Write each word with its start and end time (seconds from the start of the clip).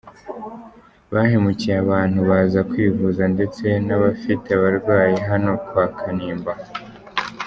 Bahemukiye 1.11 1.75
abantu 1.83 2.19
baza 2.29 2.59
kwivuza 2.69 3.23
ndetse 3.35 3.65
n’abafite 3.87 4.47
ababrwayi 4.53 5.17
hano 5.29 5.51
kwa 5.67 5.85
Kanimba. 5.99 6.51